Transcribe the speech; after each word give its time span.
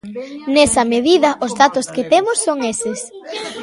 Nesa 0.53 0.81
medida 0.93 1.29
os 1.45 1.51
datos 1.61 1.85
que 1.93 2.07
temos 2.11 2.37
son 2.45 2.57
eses. 2.73 2.99